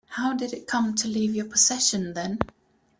[0.15, 2.39] How did it come to leave your possession then?